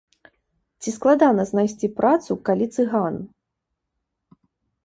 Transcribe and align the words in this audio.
Ці 0.85 0.89
складана 0.97 1.43
знайсці 1.51 1.87
працу, 1.99 2.31
калі 2.49 2.65
цыган? 2.77 3.15